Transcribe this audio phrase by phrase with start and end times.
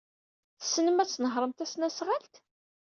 [0.59, 2.33] Tessnem ad tnehṛem tasnasɣalt?